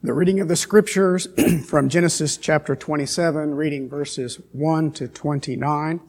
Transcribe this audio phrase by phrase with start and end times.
[0.00, 1.26] The reading of the scriptures
[1.66, 6.00] from Genesis chapter 27, reading verses 1 to 29.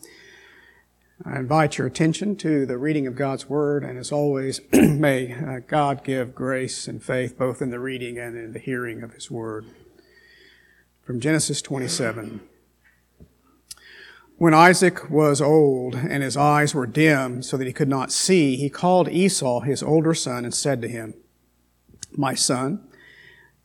[1.25, 5.62] I invite your attention to the reading of God's Word, and as always, may uh,
[5.65, 9.32] God give grace and faith both in the reading and in the hearing of His
[9.32, 9.66] Word.
[11.02, 12.42] From Genesis 27.
[14.38, 18.56] When Isaac was old and his eyes were dim so that he could not see,
[18.56, 21.16] he called Esau, his older son, and said to him,
[22.16, 22.86] My son.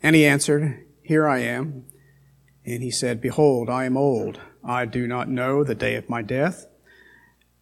[0.05, 1.87] And he answered, Here I am.
[2.67, 4.39] And he said, Behold, I am old.
[4.63, 6.67] I do not know the day of my death.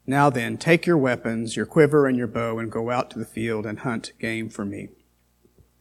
[0.09, 3.24] Now then, take your weapons, your quiver and your bow, and go out to the
[3.24, 4.88] field and hunt game for me.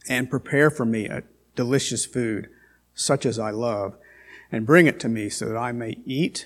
[0.08, 1.24] And prepare for me a
[1.56, 2.48] delicious food,
[2.94, 3.98] such as I love,
[4.52, 6.46] and bring it to me so that I may eat,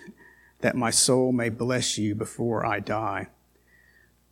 [0.61, 3.27] that my soul may bless you before I die.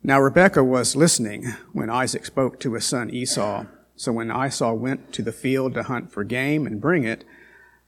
[0.02, 3.66] Now Rebekah was listening when Isaac spoke to his son Esau.
[3.96, 7.24] So when Esau went to the field to hunt for game and bring it,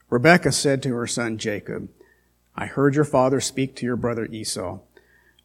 [0.09, 1.89] Rebekah said to her son Jacob,
[2.55, 4.79] I heard your father speak to your brother Esau.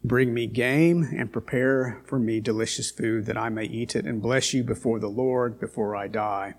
[0.04, 4.22] Bring me game and prepare for me delicious food that I may eat it and
[4.22, 6.54] bless you before the Lord before I die.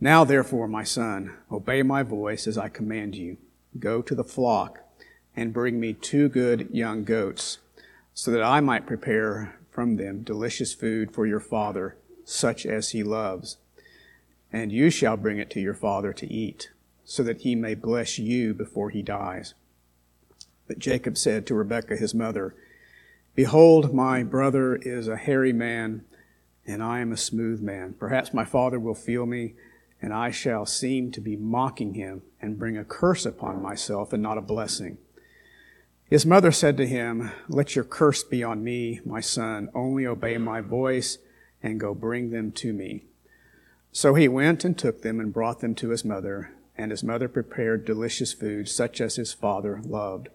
[0.00, 3.36] Now therefore, my son, obey my voice as I command you.
[3.78, 4.80] Go to the flock
[5.36, 7.58] and bring me two good young goats
[8.12, 11.96] so that I might prepare from them delicious food for your father,
[12.32, 13.58] such as he loves.
[14.52, 16.70] And you shall bring it to your father to eat,
[17.04, 19.54] so that he may bless you before he dies.
[20.66, 22.54] But Jacob said to Rebekah his mother,
[23.34, 26.04] Behold, my brother is a hairy man,
[26.66, 27.94] and I am a smooth man.
[27.98, 29.54] Perhaps my father will feel me,
[30.00, 34.22] and I shall seem to be mocking him, and bring a curse upon myself, and
[34.22, 34.98] not a blessing.
[36.04, 39.70] His mother said to him, Let your curse be on me, my son.
[39.74, 41.16] Only obey my voice,
[41.62, 43.04] and go bring them to me.
[43.92, 47.28] So he went and took them and brought them to his mother, and his mother
[47.28, 50.28] prepared delicious food, such as his father loved.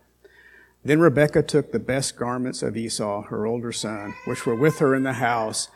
[0.86, 4.96] Then Rebekah took the best garments of Esau, her older son, which were with her
[4.96, 5.70] in the house,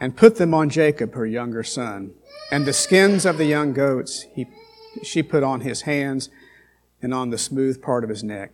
[0.00, 2.12] and put them on Jacob, her younger son.
[2.50, 4.46] And the skins of the young goats he,
[5.02, 6.28] she put on his hands
[7.00, 8.52] and on the smooth part of his neck.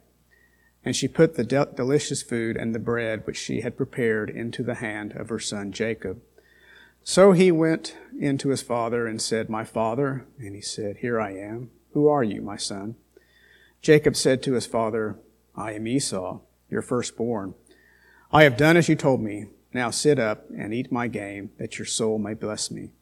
[0.84, 4.62] And she put the de- delicious food and the bread which she had prepared into
[4.62, 6.20] the hand of her son Jacob.
[7.06, 10.26] So he went in to his father and said, My father.
[10.38, 11.70] And he said, Here I am.
[11.92, 12.96] Who are you, my son?
[13.82, 15.18] Jacob said to his father,
[15.54, 17.54] I am Esau, your firstborn.
[18.32, 19.46] I have done as you told me.
[19.74, 22.92] Now sit up and eat my game, that your soul may bless me.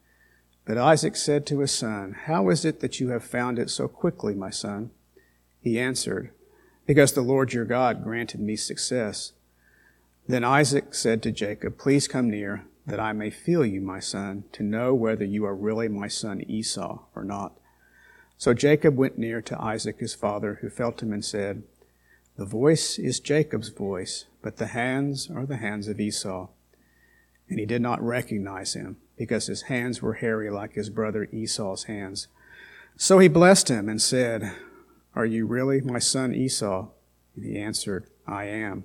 [0.65, 3.87] But Isaac said to his son, How is it that you have found it so
[3.87, 4.91] quickly, my son?
[5.61, 6.33] He answered,
[6.87, 9.33] Because the Lord your God granted me success.
[10.27, 14.45] Then Isaac said to Jacob, Please come near, that I may feel you, my son,
[14.53, 17.53] to know whether you are really my son Esau or not.
[18.37, 21.63] So Jacob went near to Isaac his father, who felt him and said,
[22.37, 26.49] the voice is Jacob's voice, but the hands are the hands of Esau.
[27.49, 31.85] And he did not recognize him, because his hands were hairy like his brother Esau's
[31.85, 32.29] hands.
[32.97, 34.55] So he blessed him and said,
[35.15, 36.89] Are you really my son Esau?
[37.37, 38.85] And he answered, I am.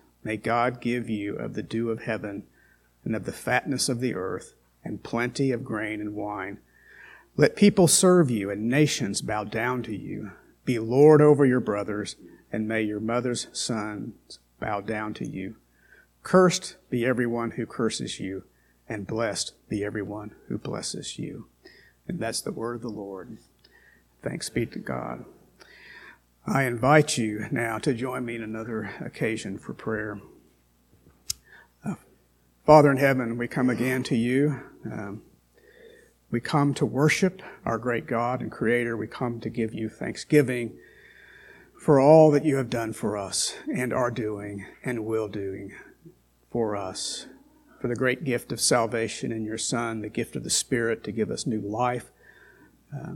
[0.23, 2.43] May God give you of the dew of heaven
[3.03, 6.59] and of the fatness of the earth and plenty of grain and wine.
[7.37, 10.31] Let people serve you and nations bow down to you.
[10.65, 12.15] Be Lord over your brothers
[12.51, 15.55] and may your mother's sons bow down to you.
[16.23, 18.43] Cursed be everyone who curses you,
[18.87, 21.47] and blessed be everyone who blesses you.
[22.07, 23.37] And that's the word of the Lord.
[24.21, 25.25] Thanks be to God.
[26.45, 30.19] I invite you now to join me in another occasion for prayer.
[31.85, 31.93] Uh,
[32.65, 34.59] Father in heaven, we come again to you.
[34.85, 35.21] Um,
[36.31, 38.97] we come to worship our great God and Creator.
[38.97, 40.73] We come to give you thanksgiving
[41.79, 45.73] for all that you have done for us and are doing and will doing
[46.51, 47.27] for us,
[47.79, 51.11] for the great gift of salvation in your Son, the gift of the Spirit to
[51.11, 52.11] give us new life,
[52.95, 53.13] uh,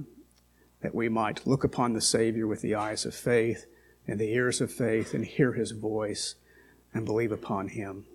[0.86, 3.66] that we might look upon the Savior with the eyes of faith
[4.08, 6.36] and the ears of faith and hear his voice
[6.94, 8.06] and believe upon him.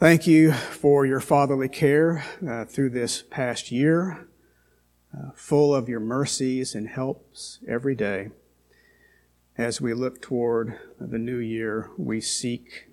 [0.00, 4.26] Thank you for your fatherly care uh, through this past year.
[5.16, 8.30] uh, full of your mercies and helps every day.
[9.56, 12.88] As we look toward the new year, we seek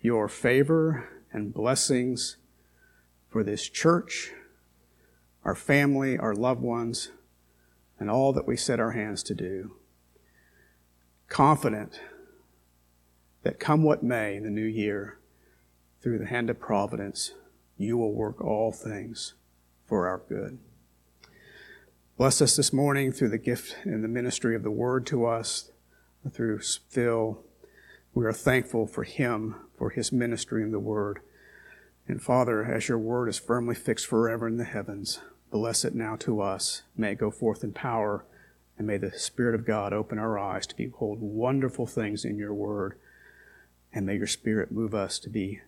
[0.00, 2.36] your favor and blessings
[3.28, 4.32] for this church,
[5.44, 7.10] our family, our loved ones,
[7.98, 9.76] and all that we set our hands to do.
[11.28, 12.00] Confident
[13.42, 15.18] that come what may in the new year,
[16.00, 17.32] through the hand of providence,
[17.76, 19.34] you will work all things
[19.84, 20.58] for our good.
[22.16, 25.70] Bless us this morning through the gift and the ministry of the word to us,
[26.32, 27.42] through Phil.
[28.12, 31.20] We are thankful for him, for his ministry in the word.
[32.08, 36.16] And Father, as your word is firmly fixed forever in the heavens, bless it now
[36.16, 36.82] to us.
[36.96, 38.24] May it go forth in power,
[38.76, 42.54] and may the Spirit of God open our eyes to behold wonderful things in your
[42.54, 42.98] word.
[43.92, 45.60] And may your Spirit move us to be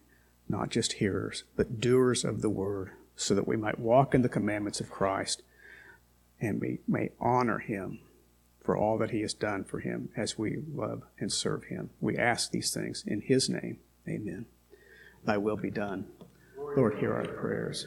[0.49, 4.29] not just hearers, but doers of the word, so that we might walk in the
[4.29, 5.43] commandments of Christ
[6.41, 8.01] and we may honor him
[8.65, 11.91] for all that he has done for him as we love and serve him.
[12.01, 13.79] We ask these things in his name.
[14.09, 14.47] Amen.
[15.25, 16.07] Thy will be done.
[16.77, 17.87] Lord, hear our prayers.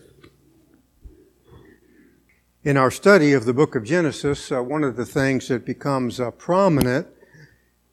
[2.66, 6.22] In our study of the book of Genesis, uh, one of the things that becomes
[6.22, 7.06] uh, prominent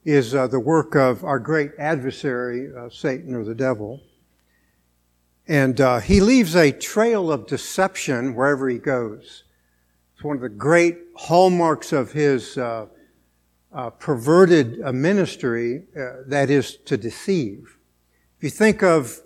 [0.04, 4.00] is uh, the work of our great adversary, uh, Satan or the devil.
[5.48, 9.42] And uh, he leaves a trail of deception wherever he goes.
[10.14, 12.86] It's one of the great hallmarks of his uh,
[13.98, 15.82] perverted ministry,
[16.28, 17.76] that is to deceive.
[18.38, 19.20] If you think of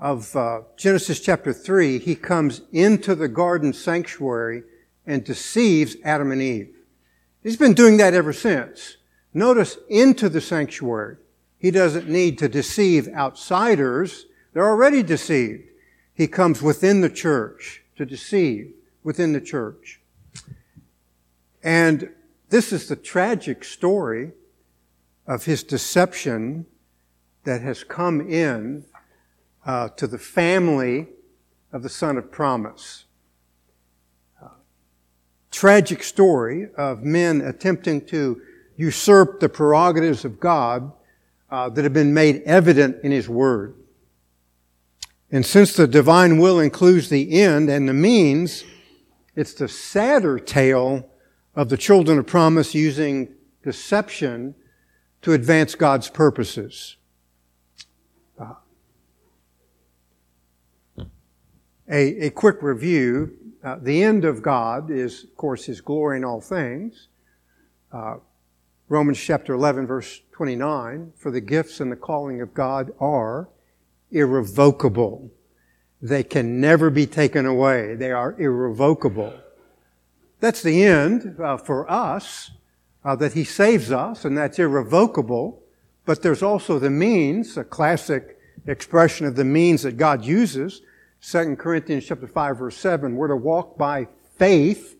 [0.00, 4.64] of uh, Genesis chapter three, he comes into the garden sanctuary
[5.06, 6.74] and deceives Adam and Eve.
[7.42, 8.96] He's been doing that ever since.
[9.32, 11.18] Notice into the sanctuary.
[11.58, 15.64] He doesn't need to deceive outsiders they're already deceived.
[16.14, 18.72] He comes within the church to deceive
[19.02, 20.00] within the church.
[21.62, 22.10] And
[22.48, 24.32] this is the tragic story
[25.26, 26.66] of his deception
[27.44, 28.84] that has come in
[29.70, 31.06] uh, to the family
[31.72, 33.04] of the son of promise.
[34.42, 34.48] Uh,
[35.52, 38.42] tragic story of men attempting to
[38.76, 40.90] usurp the prerogatives of God
[41.52, 43.76] uh, that have been made evident in his word.
[45.30, 48.64] And since the divine will includes the end and the means,
[49.36, 51.08] it's the sadder tale
[51.54, 54.56] of the children of promise using deception
[55.22, 56.96] to advance God's purposes.
[61.90, 63.36] A, a quick review.
[63.62, 67.08] Uh, the end of God is, of course, His glory in all things.
[67.92, 68.16] Uh,
[68.88, 73.48] Romans chapter 11, verse 29, for the gifts and the calling of God are
[74.10, 75.30] irrevocable.
[76.00, 77.94] They can never be taken away.
[77.94, 79.34] They are irrevocable.
[80.38, 82.52] That's the end uh, for us,
[83.04, 85.62] uh, that He saves us, and that's irrevocable.
[86.06, 90.80] But there's also the means, a classic expression of the means that God uses.
[91.22, 94.08] 2 Corinthians chapter 5 verse 7, we're to walk by
[94.38, 94.96] faith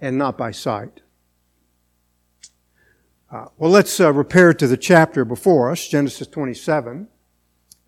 [0.00, 1.00] and not by sight.
[3.30, 7.06] Uh, well, let's uh, repair to the chapter before us, Genesis 27.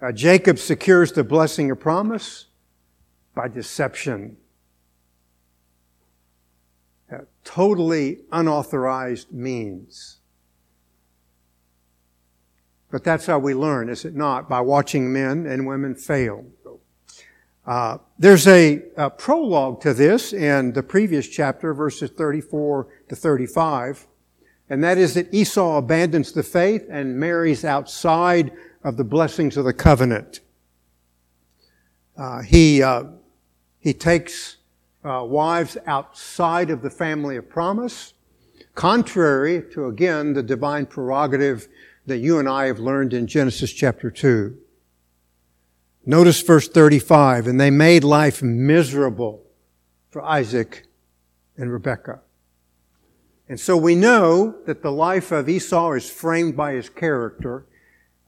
[0.00, 2.46] Uh, Jacob secures the blessing of promise
[3.34, 4.36] by deception.
[7.12, 10.18] Uh, totally unauthorized means.
[12.92, 14.48] But that's how we learn, is it not?
[14.48, 16.44] By watching men and women fail.
[17.64, 24.06] Uh, there's a, a, prologue to this in the previous chapter, verses 34 to 35,
[24.68, 28.52] and that is that Esau abandons the faith and marries outside
[28.82, 30.40] of the blessings of the covenant.
[32.16, 33.04] Uh, he, uh,
[33.78, 34.56] he takes
[35.04, 38.14] uh, wives outside of the family of promise,
[38.74, 41.68] contrary to, again, the divine prerogative
[42.06, 44.56] that you and I have learned in Genesis chapter 2.
[46.04, 49.44] Notice verse 35, and they made life miserable
[50.10, 50.86] for Isaac
[51.56, 52.20] and Rebekah.
[53.48, 57.66] And so we know that the life of Esau is framed by his character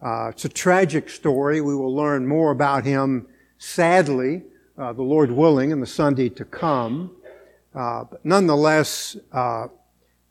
[0.05, 1.63] uh, it's a tragic story.
[1.63, 3.27] We will learn more about him,
[3.57, 4.43] sadly,
[4.77, 7.11] uh, the Lord willing, in the Sunday to come.
[7.75, 9.69] Uh, but nonetheless, uh,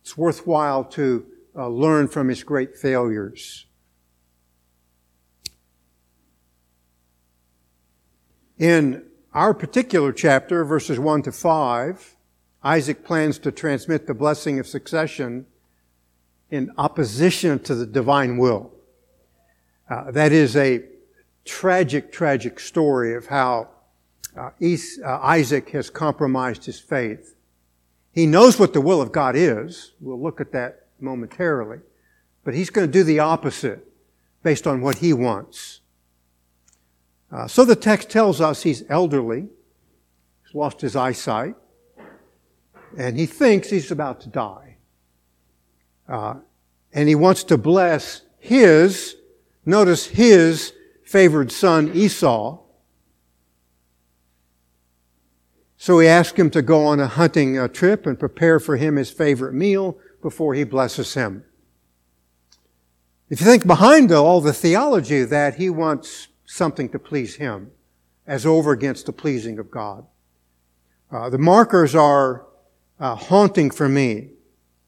[0.01, 3.65] it's worthwhile to uh, learn from his great failures.
[8.59, 12.15] In our particular chapter, verses 1 to 5,
[12.63, 15.47] Isaac plans to transmit the blessing of succession
[16.51, 18.71] in opposition to the divine will.
[19.89, 20.83] Uh, that is a
[21.45, 23.69] tragic, tragic story of how
[24.37, 27.35] uh, uh, Isaac has compromised his faith.
[28.11, 29.93] He knows what the will of God is.
[29.99, 31.79] We'll look at that momentarily.
[32.43, 33.87] But he's going to do the opposite
[34.43, 35.79] based on what he wants.
[37.33, 39.47] Uh, so the text tells us he's elderly,
[40.45, 41.55] he's lost his eyesight,
[42.95, 44.77] and he thinks he's about to die.
[46.07, 46.35] Uh,
[46.93, 49.15] and he wants to bless his,
[49.65, 50.73] notice his
[51.03, 52.59] favored son Esau.
[55.77, 58.95] So he asks him to go on a hunting uh, trip and prepare for him
[58.95, 61.43] his favorite meal before he blesses him.
[63.29, 67.71] If you think behind all the theology that, he wants something to please him
[68.27, 70.05] as over against the pleasing of God.
[71.11, 72.45] Uh, the markers are
[72.99, 74.29] uh, haunting for me.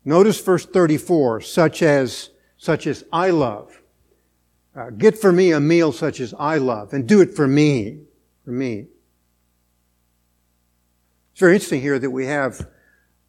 [0.03, 3.81] Notice verse 34, such as, such as I love.
[4.75, 8.01] Uh, get for me a meal such as I love and do it for me,
[8.43, 8.85] for me.
[11.31, 12.67] It's very interesting here that we have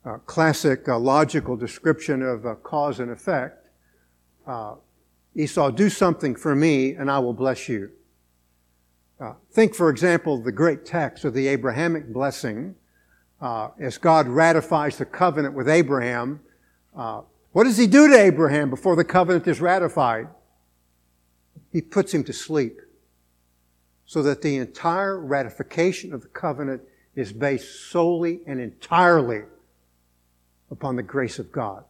[0.04, 3.68] a classic uh, logical description of uh, cause and effect.
[4.46, 4.74] Uh,
[5.34, 7.90] Esau, do something for me and I will bless you.
[9.18, 12.74] Uh, think, for example, the great text of the Abrahamic blessing
[13.40, 16.40] uh, as God ratifies the covenant with Abraham.
[16.94, 20.28] Uh, what does he do to Abraham before the covenant is ratified?
[21.72, 22.80] He puts him to sleep
[24.04, 26.82] so that the entire ratification of the covenant
[27.14, 29.42] is based solely and entirely
[30.70, 31.84] upon the grace of God.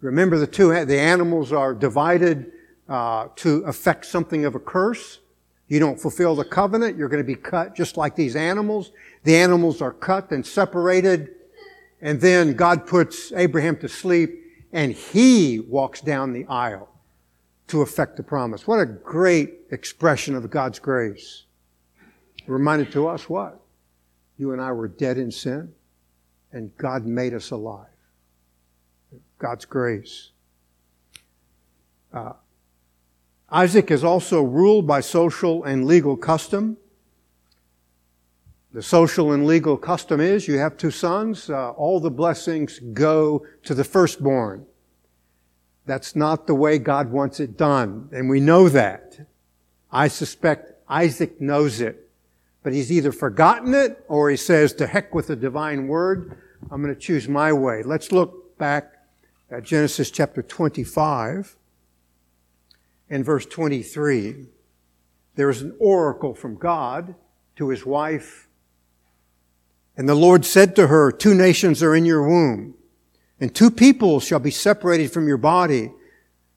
[0.00, 2.52] Remember the two, the animals are divided
[2.88, 5.20] uh, to affect something of a curse.
[5.74, 8.92] You don't fulfill the covenant, you're going to be cut just like these animals.
[9.24, 11.30] The animals are cut and separated,
[12.00, 14.40] and then God puts Abraham to sleep,
[14.72, 16.88] and he walks down the aisle
[17.66, 18.68] to effect the promise.
[18.68, 21.42] What a great expression of God's grace.
[22.46, 23.60] Reminded to us what?
[24.38, 25.74] You and I were dead in sin,
[26.52, 27.88] and God made us alive.
[29.40, 30.30] God's grace.
[32.12, 32.34] Uh,
[33.54, 36.76] Isaac is also ruled by social and legal custom.
[38.72, 43.46] The social and legal custom is you have two sons, uh, all the blessings go
[43.62, 44.66] to the firstborn.
[45.86, 49.20] That's not the way God wants it done, and we know that.
[49.92, 52.10] I suspect Isaac knows it,
[52.64, 56.36] but he's either forgotten it or he says, to heck with the divine word,
[56.72, 57.84] I'm going to choose my way.
[57.84, 58.94] Let's look back
[59.48, 61.56] at Genesis chapter 25
[63.14, 64.46] and verse 23.
[65.36, 67.14] There is an oracle from God
[67.54, 68.48] to his wife.
[69.96, 72.74] And the Lord said to her, Two nations are in your womb,
[73.38, 75.92] and two people shall be separated from your body.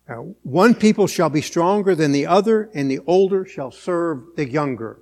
[0.10, 4.50] Uh, one people shall be stronger than the other, and the older shall serve the
[4.50, 5.00] younger.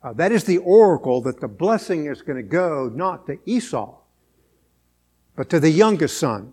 [0.00, 3.98] Uh, that is the oracle that the blessing is going to go not to Esau,
[5.34, 6.52] but to the youngest son,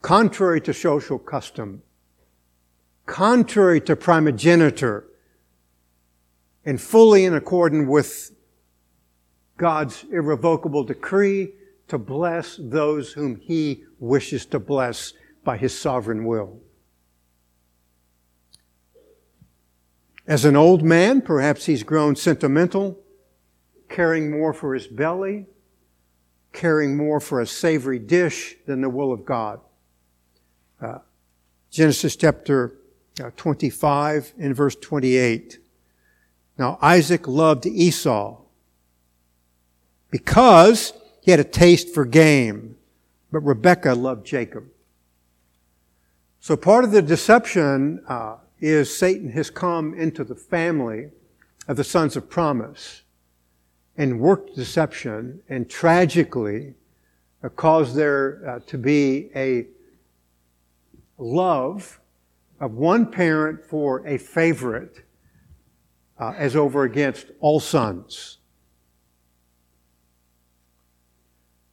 [0.00, 1.82] contrary to social custom
[3.06, 5.06] contrary to primogeniture
[6.64, 8.32] and fully in accordance with
[9.56, 11.54] God's irrevocable decree
[11.88, 15.12] to bless those whom He wishes to bless
[15.44, 16.60] by His sovereign will.
[20.26, 22.98] As an old man, perhaps he's grown sentimental,
[23.88, 25.46] caring more for his belly,
[26.52, 29.60] caring more for a savory dish than the will of God.
[30.80, 30.98] Uh,
[31.70, 32.76] Genesis chapter
[33.16, 35.58] 25 and verse 28.
[36.58, 38.38] Now Isaac loved Esau
[40.10, 40.92] because
[41.22, 42.76] he had a taste for game,
[43.32, 44.64] but Rebekah loved Jacob.
[46.40, 51.10] So part of the deception uh, is Satan has come into the family
[51.68, 53.02] of the sons of promise
[53.96, 56.74] and worked deception and tragically
[57.42, 59.66] uh, caused there uh, to be a
[61.18, 61.98] love
[62.60, 65.04] of one parent for a favorite
[66.18, 68.38] uh, as over against all sons.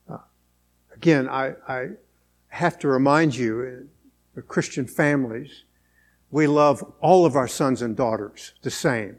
[0.10, 0.18] Uh,
[0.94, 1.88] again, I, I,
[2.50, 3.90] have to remind you, in
[4.36, 5.64] the Christian families,
[6.30, 9.18] we love all of our sons and daughters the same.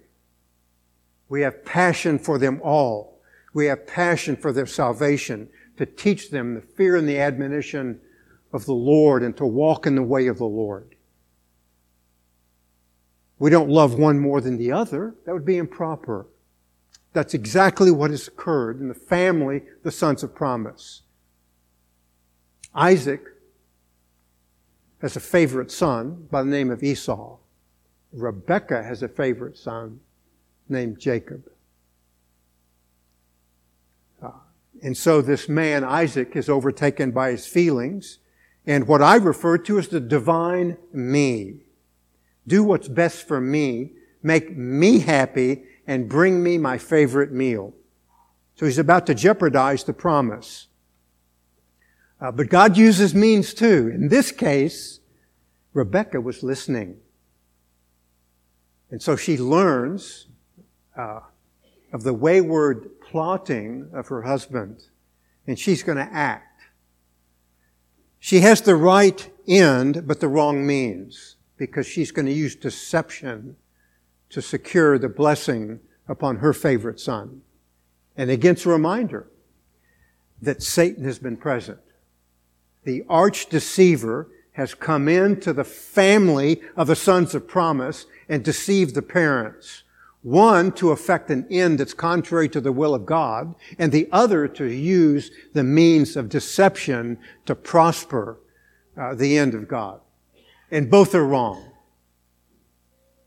[1.28, 3.20] We have passion for them all.
[3.52, 8.00] We have passion for their salvation, to teach them the fear and the admonition
[8.52, 10.93] of the Lord and to walk in the way of the Lord.
[13.38, 15.14] We don't love one more than the other.
[15.26, 16.26] That would be improper.
[17.12, 21.02] That's exactly what has occurred in the family, the sons of promise.
[22.74, 23.22] Isaac
[25.00, 27.38] has a favorite son by the name of Esau.
[28.12, 30.00] Rebekah has a favorite son
[30.68, 31.50] named Jacob.
[34.22, 34.30] Uh,
[34.82, 38.18] And so this man, Isaac, is overtaken by his feelings
[38.66, 41.63] and what I refer to as the divine me.
[42.46, 47.74] Do what's best for me, make me happy, and bring me my favorite meal.
[48.56, 50.68] So he's about to jeopardize the promise.
[52.20, 53.90] Uh, but God uses means too.
[53.92, 55.00] In this case,
[55.72, 56.98] Rebecca was listening.
[58.90, 60.28] And so she learns
[60.96, 61.20] uh,
[61.92, 64.84] of the wayward plotting of her husband,
[65.46, 66.62] and she's going to act.
[68.18, 73.56] She has the right end, but the wrong means, because she's going to use deception
[74.30, 77.42] to secure the blessing upon her favorite son.
[78.16, 79.28] And against a reminder
[80.42, 81.78] that Satan has been present.
[82.84, 88.94] The arch deceiver has come into the family of the sons of promise and deceived
[88.94, 89.82] the parents.
[90.22, 94.48] One to effect an end that's contrary to the will of God, and the other
[94.48, 98.38] to use the means of deception to prosper
[98.96, 100.00] uh, the end of God.
[100.70, 101.70] And both are wrong.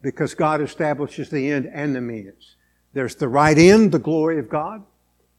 [0.02, 2.56] Because God establishes the end and the means.
[2.94, 4.84] There's the right end, the glory of God.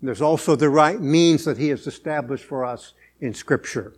[0.00, 3.94] there's also the right means that He has established for us in Scripture.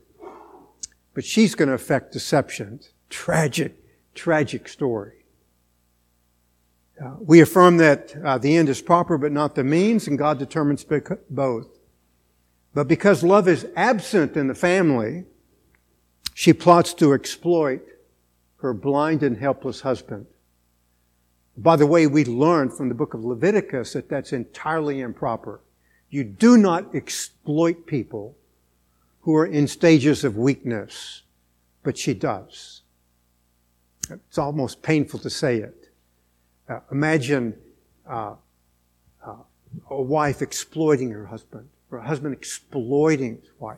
[1.15, 2.81] But she's going to affect deception.
[3.11, 3.77] Tragic,
[4.15, 5.21] tragic story.
[7.03, 10.39] Uh, we affirm that uh, the end is proper but not the means, and God
[10.39, 10.85] determines
[11.31, 11.79] both.
[12.75, 15.25] But because love is absent in the family,
[16.41, 17.83] she plots to exploit
[18.63, 20.25] her blind and helpless husband.
[21.55, 25.61] By the way, we learned from the book of Leviticus that that's entirely improper.
[26.09, 28.39] You do not exploit people
[29.21, 31.25] who are in stages of weakness,
[31.83, 32.85] but she does.
[34.09, 35.91] It's almost painful to say it.
[36.67, 37.55] Uh, imagine
[38.09, 38.37] uh,
[39.23, 39.35] uh,
[39.91, 43.77] a wife exploiting her husband, or a husband exploiting his wife.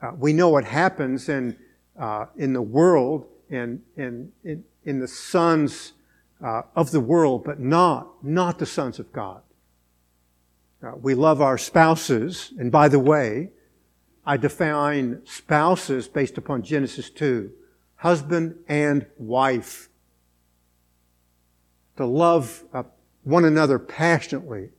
[0.00, 1.56] Uh, we know what happens in,
[1.98, 5.92] uh, in the world and in, in, in the sons
[6.42, 9.42] uh, of the world, but not, not the sons of God.
[11.00, 13.50] we love our spouses, and by the way,
[14.24, 17.52] I define spouses based upon Genesis 2
[18.02, 19.88] husband and wife.
[21.98, 22.82] To love uh,
[23.22, 24.70] one another passionately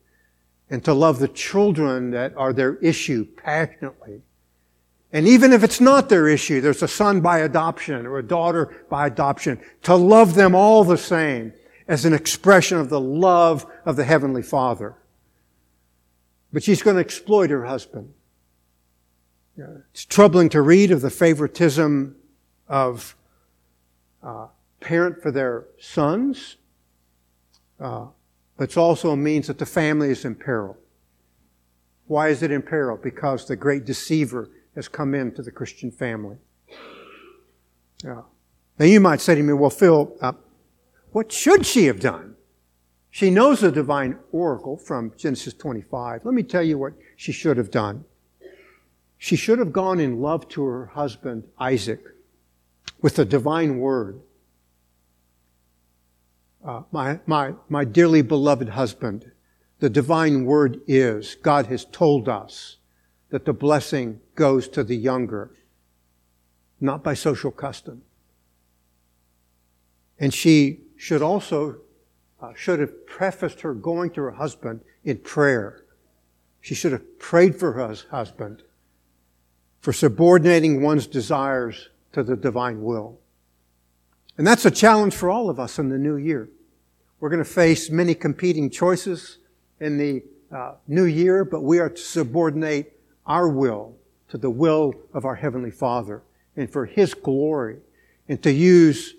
[0.70, 4.22] and to love the children that are their issue passionately.
[5.14, 8.84] And even if it's not their issue, there's a son by adoption or a daughter
[8.90, 11.54] by adoption, to love them all the same
[11.88, 14.96] as an expression of the love of the Heavenly Father.
[16.52, 18.12] But she's going to exploit her husband.
[19.92, 22.16] It's troubling to read of the favoritism
[22.68, 23.16] of
[24.24, 24.48] uh,
[24.80, 26.58] parent for their sons,
[27.80, 28.08] uh,
[28.58, 30.76] but it also means that the family is in peril.
[32.08, 32.98] Why is it in peril?
[32.98, 36.38] Because the great deceiver has come into the Christian family.
[38.04, 38.22] Yeah.
[38.80, 40.34] Now you might say to me, well, Phil, uh,
[41.12, 42.36] what should she have done?
[43.12, 46.26] She knows the divine oracle from Genesis 25.
[46.26, 48.06] Let me tell you what she should have done.
[49.20, 52.04] She should have gone in love to her husband, Isaac,
[53.02, 54.20] with the divine word.
[56.66, 59.32] Uh, my, my, my dearly beloved husband,
[59.80, 62.78] the divine word is, God has told us
[63.34, 65.50] that the blessing goes to the younger,
[66.80, 68.04] not by social custom.
[70.20, 71.78] And she should also,
[72.40, 75.84] uh, should have prefaced her going to her husband in prayer.
[76.62, 78.62] She should have prayed for her husband
[79.82, 83.20] for subordinating one's desires to the divine will.
[84.38, 86.50] And that's a challenge for all of us in the new year.
[87.20, 89.40] We're going to face many competing choices
[89.80, 90.24] in the
[90.56, 92.93] uh, new year, but we are to subordinate
[93.26, 93.96] our will
[94.30, 96.24] to the will of our Heavenly Father
[96.56, 97.78] and for His glory
[98.28, 99.16] and to use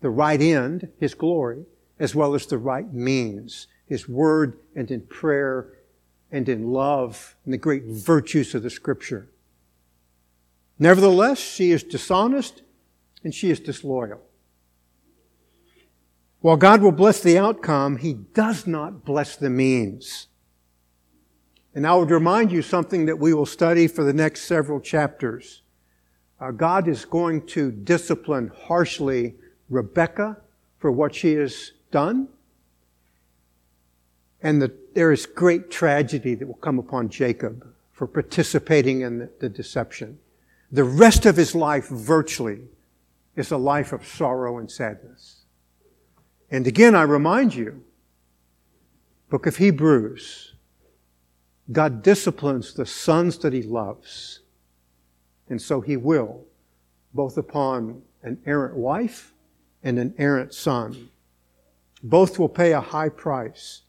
[0.00, 1.64] the right end, His glory,
[1.98, 5.72] as well as the right means, His Word and in prayer
[6.30, 9.28] and in love and the great virtues of the Scripture.
[10.78, 12.62] Nevertheless, she is dishonest
[13.22, 14.20] and she is disloyal.
[16.40, 20.26] While God will bless the outcome, He does not bless the means.
[21.74, 25.62] And I would remind you something that we will study for the next several chapters.
[26.40, 29.36] Uh, God is going to discipline harshly
[29.70, 30.36] Rebecca
[30.78, 32.28] for what she has done.
[34.42, 39.30] And the, there is great tragedy that will come upon Jacob for participating in the,
[39.40, 40.18] the deception
[40.72, 42.62] the rest of his life virtually
[43.36, 45.44] is a life of sorrow and sadness.
[46.50, 47.84] And again, I remind you,
[49.28, 50.51] book of Hebrews,
[51.70, 54.40] God disciplines the sons that he loves.
[55.48, 56.44] And so he will,
[57.14, 59.32] both upon an errant wife
[59.82, 61.10] and an errant son.
[62.02, 63.82] Both will pay a high price.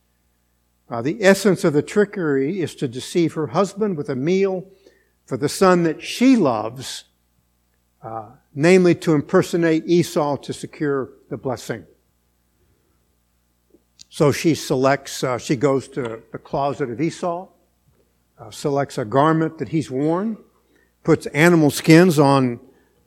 [0.89, 4.65] Uh, the essence of the trickery is to deceive her husband with a meal
[5.25, 7.05] for the son that she loves,
[8.03, 11.85] uh, namely to impersonate Esau to secure the blessing.
[14.09, 17.47] So she selects, uh, she goes to the closet of Esau,
[18.39, 20.37] uh, selects a garment that he's worn,
[21.03, 22.59] puts animal skins on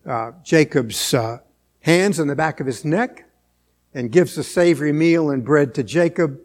[0.07, 1.39] uh, Jacob's uh,
[1.81, 3.29] hands and the back of his neck,
[3.95, 6.39] and gives a savory meal and bread to Jacob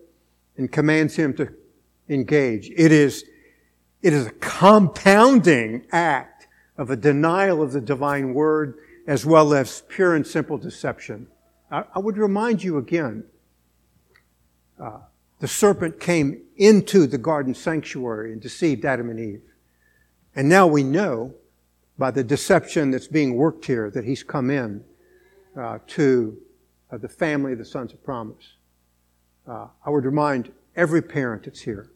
[0.58, 1.50] and commands him to
[2.08, 2.70] engage.
[2.76, 3.26] It is,
[4.02, 9.84] it is a compounding act of a denial of the divine word as well as
[9.90, 11.28] pure and simple deception.
[11.70, 13.24] I, I would remind you again,
[14.80, 15.00] uh,
[15.42, 19.42] the serpent came into the garden sanctuary and deceived Adam and Eve.
[20.36, 21.34] And now we know
[21.98, 24.84] by the deception that's being worked here that he's come in
[25.58, 26.38] uh, to
[26.92, 28.54] uh, the family of the sons of promise.
[29.48, 31.92] Uh, I would remind every parent that's here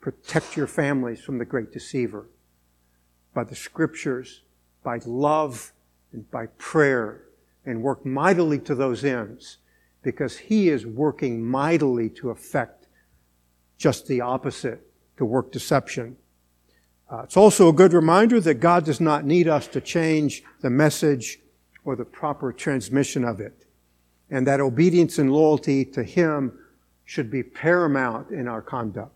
[0.00, 2.28] protect your families from the great deceiver
[3.34, 4.42] by the scriptures,
[4.84, 5.72] by love,
[6.12, 7.22] and by prayer,
[7.64, 9.58] and work mightily to those ends
[10.06, 12.75] because he is working mightily to effect
[13.78, 14.82] just the opposite,
[15.16, 16.16] to work deception.
[17.10, 20.70] Uh, it's also a good reminder that God does not need us to change the
[20.70, 21.38] message
[21.84, 23.66] or the proper transmission of it
[24.30, 26.58] and that obedience and loyalty to Him
[27.04, 29.14] should be paramount in our conduct.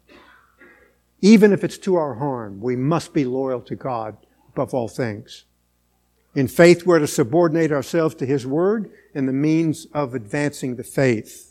[1.21, 4.17] Even if it's to our harm, we must be loyal to God
[4.49, 5.45] above all things.
[6.35, 10.85] In faith, we're to subordinate ourselves to His Word and the means of advancing the
[10.85, 11.50] faith.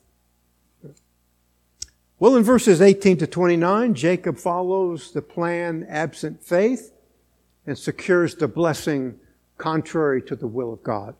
[2.20, 6.92] Well, in verses 18 to 29, Jacob follows the plan absent faith
[7.66, 9.18] and secures the blessing
[9.58, 11.16] contrary to the will of God.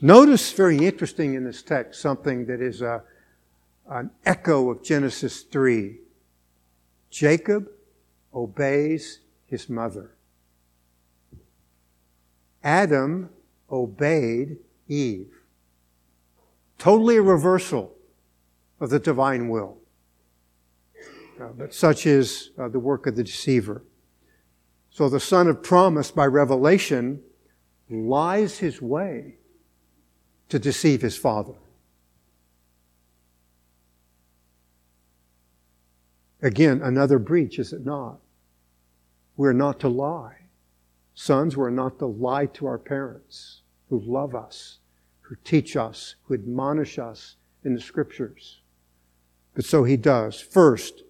[0.00, 3.04] Notice, very interesting in this text, something that is a,
[3.88, 5.98] an echo of Genesis 3.
[7.08, 7.68] Jacob
[8.34, 10.16] obeys his mother.
[12.64, 13.30] Adam
[13.70, 14.56] obeyed
[14.88, 15.32] Eve.
[16.78, 17.94] Totally a reversal
[18.82, 19.78] of the divine will.
[21.40, 23.84] Uh, but such is uh, the work of the deceiver.
[24.90, 27.22] So the son of promise by revelation
[27.88, 29.36] lies his way
[30.48, 31.54] to deceive his father.
[36.42, 38.18] Again, another breach, is it not?
[39.36, 40.38] We're not to lie.
[41.14, 44.78] Sons, we're not to lie to our parents who love us,
[45.20, 48.61] who teach us, who admonish us in the scriptures.
[49.54, 50.40] But so he does.
[50.40, 51.02] First,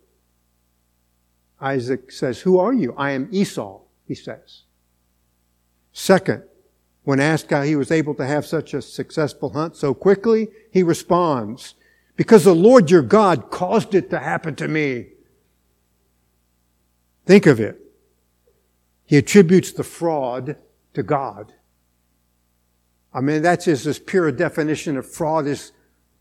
[1.60, 2.94] Isaac says, Who are you?
[2.96, 4.62] I am Esau, he says.
[5.92, 6.42] Second,
[7.04, 10.82] when asked how he was able to have such a successful hunt so quickly, he
[10.82, 11.74] responds,
[12.16, 15.06] Because the Lord your God caused it to happen to me.
[17.26, 17.78] Think of it.
[19.04, 20.56] He attributes the fraud
[20.94, 21.52] to God.
[23.14, 25.72] I mean, that's just as pure a definition of fraud as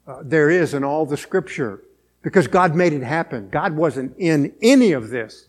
[0.05, 1.81] uh, there is in all the scripture.
[2.21, 3.49] Because God made it happen.
[3.49, 5.47] God wasn't in any of this.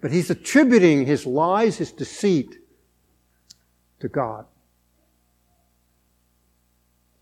[0.00, 2.56] But he's attributing his lies, his deceit
[4.00, 4.46] to God.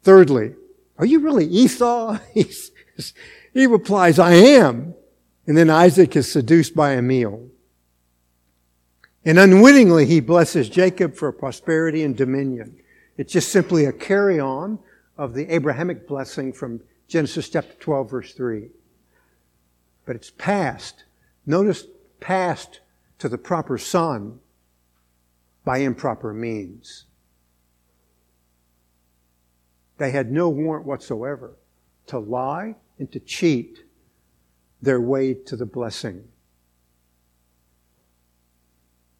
[0.03, 0.55] Thirdly,
[0.99, 2.19] are you really Esau?
[2.35, 4.95] he replies, I am.
[5.47, 7.49] And then Isaac is seduced by a meal.
[9.25, 12.79] And unwittingly, he blesses Jacob for prosperity and dominion.
[13.17, 14.79] It's just simply a carry on
[15.17, 18.69] of the Abrahamic blessing from Genesis chapter 12, verse 3.
[20.05, 21.05] But it's passed.
[21.45, 21.85] Notice
[22.21, 22.81] passed
[23.19, 24.40] to the proper son
[25.64, 27.05] by improper means.
[29.99, 31.57] They had no warrant whatsoever
[32.09, 33.85] to lie and to cheat
[34.83, 36.25] their way to the blessing.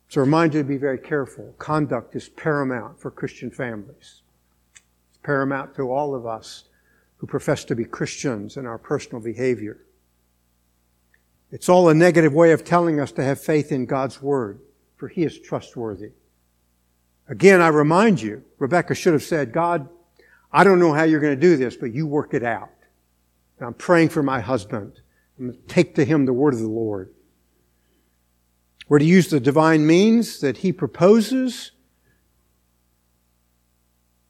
[0.09, 1.55] So, a reminder to be very careful.
[1.59, 4.23] Conduct is paramount for Christian families.
[5.11, 6.66] It's paramount to all of us
[7.19, 9.79] who profess to be Christians in our personal behavior.
[11.51, 14.61] It's all a negative way of telling us to have faith in God's Word,
[14.97, 16.13] for He is trustworthy.
[17.29, 19.89] Again, I remind you, Rebecca should have said, God,
[20.53, 22.71] I don't know how you're going to do this, but you work it out.
[23.59, 25.01] And I'm praying for my husband.
[25.39, 27.13] I'm going to take to him the word of the Lord.
[28.89, 31.73] We're to use the divine means that he proposes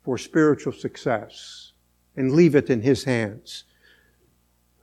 [0.03, 1.66] for spiritual success
[2.17, 3.65] and leave it in his hands.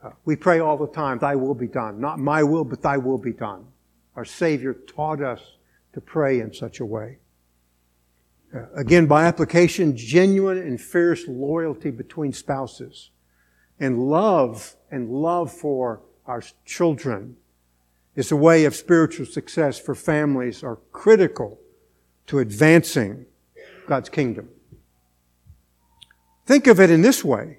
[0.02, 2.00] Uh, we pray all the time, Thy will be done.
[2.00, 3.66] Not my will, but Thy will be done.
[4.16, 5.56] Our Savior taught us
[5.92, 7.18] to pray in such a way.
[8.54, 13.10] Uh, again, by application, genuine and fierce loyalty between spouses
[13.80, 17.36] and love and love for our children
[18.14, 21.58] is a way of spiritual success for families are critical
[22.26, 23.26] to advancing
[23.86, 24.48] God's kingdom.
[26.46, 27.58] Think of it in this way.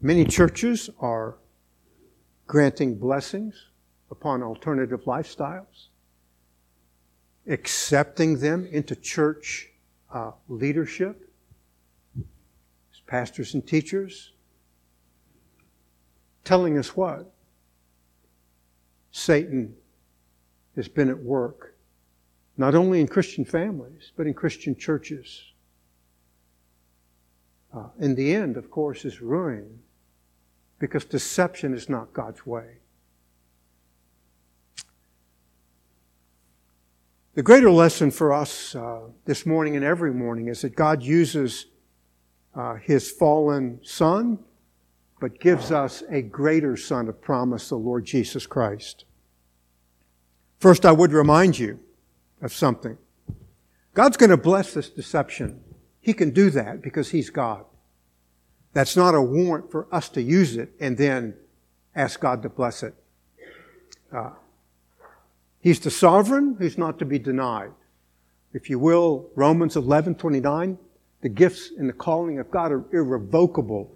[0.00, 1.36] Many churches are
[2.46, 3.70] granting blessings
[4.10, 5.88] upon alternative lifestyles,
[7.46, 9.70] accepting them into church
[10.12, 11.30] uh, leadership
[12.16, 14.32] as pastors and teachers,
[16.42, 17.32] telling us what?
[19.10, 19.74] Satan
[20.76, 21.76] has been at work,
[22.56, 25.53] not only in Christian families, but in Christian churches.
[27.74, 29.80] Uh, in the end, of course, is ruin
[30.78, 32.76] because deception is not God's way.
[37.34, 41.66] The greater lesson for us uh, this morning and every morning is that God uses
[42.54, 44.38] uh, His fallen Son
[45.20, 49.04] but gives us a greater Son of promise, the Lord Jesus Christ.
[50.60, 51.80] First, I would remind you
[52.42, 52.98] of something.
[53.94, 55.63] God's going to bless this deception.
[56.04, 57.64] He can do that because He's God.
[58.72, 61.34] That's not a warrant for us to use it and then
[61.94, 62.94] ask God to bless it.
[64.12, 64.30] Uh,
[65.60, 67.70] he's the sovereign who's not to be denied.
[68.52, 70.78] If you will, Romans 11, 29,
[71.20, 73.94] the gifts and the calling of God are irrevocable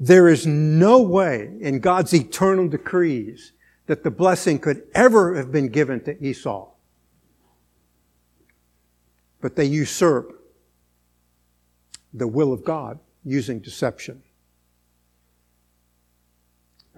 [0.00, 3.52] there is no way in God's eternal decrees
[3.86, 6.68] that the blessing could ever have been given to Esau.
[9.40, 10.37] But they usurp
[12.12, 14.22] the will of God using deception.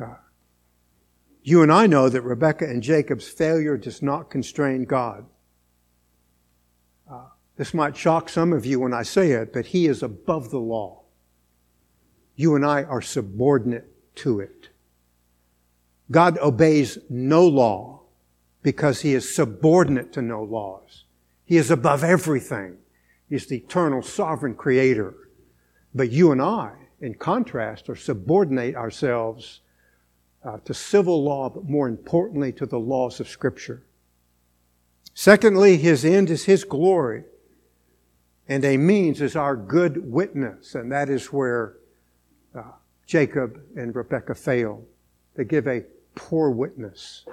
[0.00, 0.14] Uh,
[1.42, 5.26] you and I know that Rebekah and Jacob's failure does not constrain God.
[7.10, 7.24] Uh,
[7.56, 10.60] this might shock some of you when I say it, but He is above the
[10.60, 11.02] law.
[12.36, 14.70] You and I are subordinate to it.
[16.10, 18.00] God obeys no law
[18.62, 21.04] because he is subordinate to no laws.
[21.44, 22.78] He is above everything.
[23.30, 25.14] He's the eternal sovereign creator.
[25.94, 29.60] But you and I, in contrast, are subordinate ourselves
[30.44, 33.84] uh, to civil law, but more importantly to the laws of Scripture.
[35.14, 37.24] Secondly, his end is his glory,
[38.48, 41.76] and a means is our good witness, and that is where
[42.54, 42.62] uh,
[43.06, 44.84] Jacob and Rebekah fail.
[45.36, 47.24] They give a poor witness.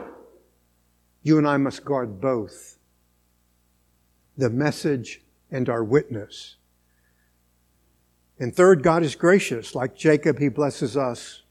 [1.24, 2.78] You and I must guard both
[4.38, 6.56] the message and our witness.
[8.40, 9.74] And third, God is gracious.
[9.74, 11.44] Like Jacob, he blesses us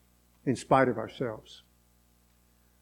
[0.45, 1.63] in spite of ourselves.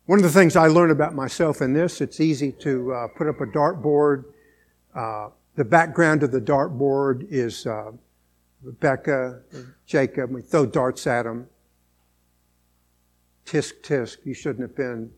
[0.06, 3.26] One of the things I learned about myself in this, it's easy to uh, put
[3.26, 4.24] up a dartboard.
[4.94, 7.92] Uh, the background of the dartboard is uh,
[8.62, 9.40] Rebecca,
[9.86, 11.48] Jacob, we throw darts at them.
[13.46, 15.10] Tisk, tisk, you shouldn't have been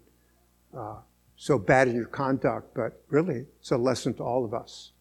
[0.76, 0.96] uh,
[1.36, 4.92] so bad in your conduct, but really, it's a lesson to all of us.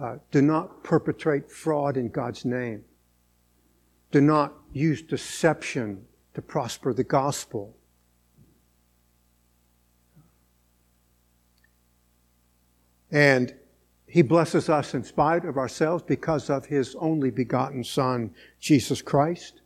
[0.00, 2.84] Uh, do not perpetrate fraud in God's name.
[4.10, 7.76] Do not use deception to prosper the gospel.
[13.10, 13.54] And
[14.12, 19.62] he blesses us in spite of ourselves because of His only begotten Son, Jesus Christ,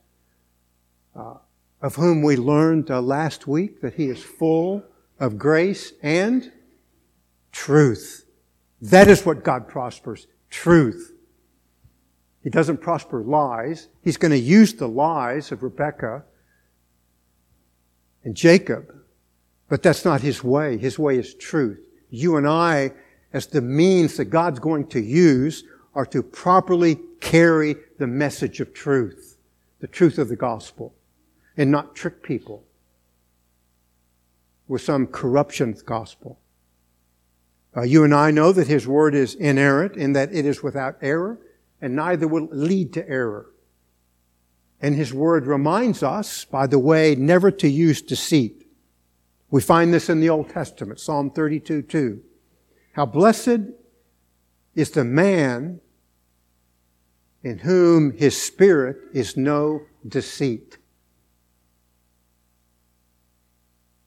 [1.13, 1.33] uh,
[1.81, 4.85] of whom we learned uh, last week that He is full
[5.19, 6.49] of grace and
[7.51, 8.26] truth.
[8.81, 10.27] That is what God prospers.
[10.49, 11.13] Truth.
[12.43, 13.89] He doesn't prosper lies.
[14.01, 16.23] He's going to use the lies of Rebekah
[18.23, 18.93] and Jacob,
[19.67, 20.77] but that's not His way.
[20.77, 21.85] His way is truth.
[22.09, 22.93] You and I
[23.33, 25.63] as the means that God's going to use
[25.93, 29.37] are to properly carry the message of truth,
[29.79, 30.93] the truth of the gospel,
[31.57, 32.63] and not trick people
[34.67, 36.39] with some corruption of the gospel.
[37.77, 40.97] Uh, you and I know that His Word is inerrant in that it is without
[41.01, 41.39] error,
[41.79, 43.51] and neither will lead to error.
[44.81, 48.67] And His Word reminds us, by the way, never to use deceit.
[49.51, 52.23] We find this in the Old Testament, Psalm 32 2.
[52.93, 53.59] How blessed
[54.73, 55.79] is the man
[57.43, 60.77] in whom his spirit is no deceit.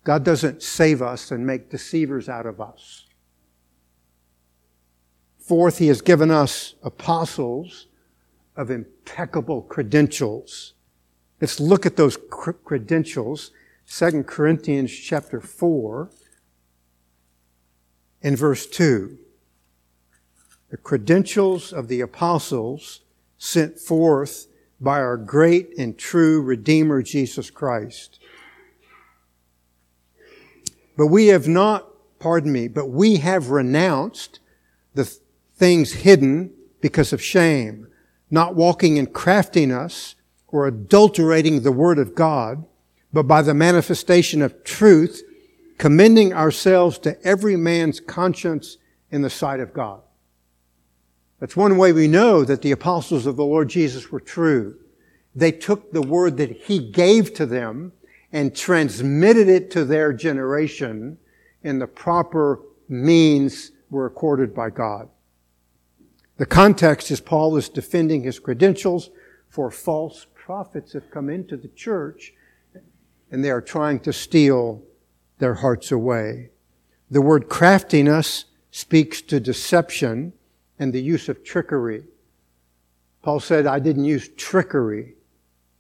[0.05, 3.07] God doesn't save us and make deceivers out of us.
[5.51, 7.89] Fourth, he has given us apostles
[8.55, 10.75] of impeccable credentials.
[11.41, 13.51] Let's look at those credentials.
[13.89, 16.09] 2 Corinthians chapter 4
[18.23, 19.19] in verse 2.
[20.69, 23.01] The credentials of the apostles
[23.37, 24.47] sent forth
[24.81, 28.21] by our great and true Redeemer Jesus Christ.
[30.97, 31.89] But we have not,
[32.21, 34.39] pardon me, but we have renounced
[34.95, 35.19] the
[35.61, 37.87] things hidden because of shame,
[38.31, 40.17] not walking in craftiness
[40.49, 42.65] or adulterating the word of God,
[43.13, 45.23] but by the manifestation of truth,
[45.77, 48.79] commending ourselves to every man's conscience
[49.11, 50.01] in the sight of God.
[51.41, 54.77] That's one way we know that the apostles of the Lord Jesus were true.
[55.35, 57.93] They took the word that He gave to them
[58.33, 61.19] and transmitted it to their generation
[61.63, 65.11] in the proper means were accorded by God.
[66.41, 69.11] The context is Paul is defending his credentials
[69.51, 72.33] for false prophets have come into the church
[73.31, 74.83] and they are trying to steal
[75.37, 76.49] their hearts away.
[77.11, 80.33] The word craftiness speaks to deception
[80.79, 82.05] and the use of trickery.
[83.21, 85.17] Paul said, I didn't use trickery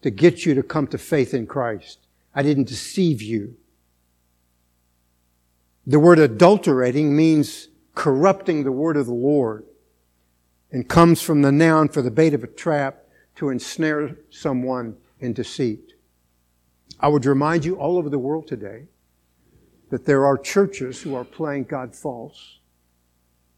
[0.02, 2.00] to get you to come to faith in Christ.
[2.34, 3.56] I didn't deceive you.
[5.86, 9.64] The word adulterating means corrupting the word of the Lord
[10.72, 13.04] and comes from the noun for the bait of a trap
[13.37, 15.94] to ensnare someone in deceit.
[16.98, 18.85] I would remind you all over the world today
[19.90, 22.59] that there are churches who are playing God false.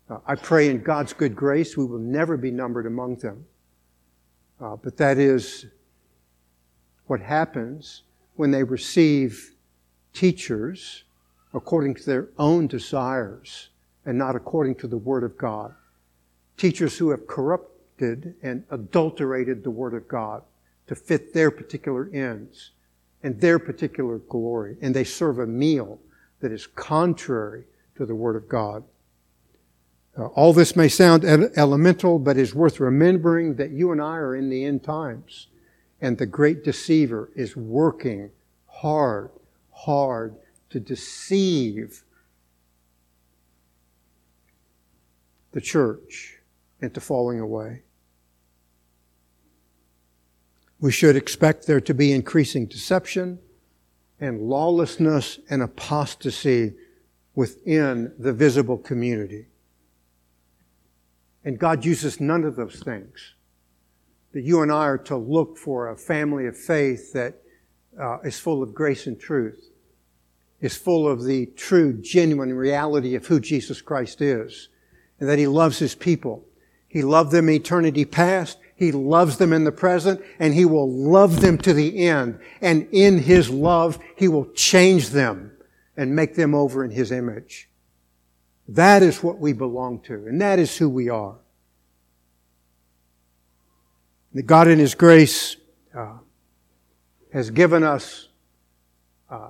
[0.08, 3.46] Uh, I pray in God's good grace we will never be numbered among them.
[4.60, 5.66] Uh, but that is
[7.06, 8.02] what happens
[8.36, 9.54] when they receive
[10.12, 11.04] teachers
[11.52, 13.68] according to their own desires
[14.06, 15.74] and not according to the Word of God.
[16.56, 20.42] Teachers who have corrupted and adulterated the Word of God
[20.86, 22.70] to fit their particular ends
[23.22, 24.76] and their particular glory.
[24.80, 25.98] And they serve a meal
[26.40, 27.64] that is contrary
[27.96, 28.84] to the Word of God.
[30.16, 34.36] Uh, all this may sound elemental, but is worth remembering that you and I are
[34.36, 35.46] in the end times.
[36.00, 38.30] And the great deceiver is working
[38.66, 39.30] hard,
[39.70, 40.34] hard
[40.70, 42.02] to deceive
[45.52, 46.38] the church
[46.82, 47.82] into falling away.
[50.80, 53.38] We should expect there to be increasing deception
[54.18, 56.74] and lawlessness and apostasy
[57.34, 59.46] within the visible community.
[61.44, 63.34] And God uses none of those things.
[64.32, 67.34] That you and I are to look for a family of faith that
[68.00, 69.70] uh, is full of grace and truth,
[70.60, 74.68] is full of the true, genuine reality of who Jesus Christ is,
[75.20, 76.44] and that He loves His people.
[76.92, 78.58] He loved them eternity past.
[78.76, 82.38] He loves them in the present, and He will love them to the end.
[82.60, 85.52] And in His love, He will change them
[85.96, 87.70] and make them over in His image.
[88.68, 91.36] That is what we belong to, and that is who we are.
[94.34, 95.56] That God in His grace
[95.96, 96.18] uh,
[97.32, 98.28] has given us
[99.30, 99.48] uh,